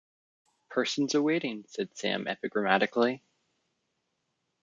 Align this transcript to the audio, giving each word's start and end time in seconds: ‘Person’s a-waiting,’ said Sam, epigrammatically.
‘Person’s 0.69 1.13
a-waiting,’ 1.13 1.63
said 1.67 1.95
Sam, 1.95 2.25
epigrammatically. 2.27 3.21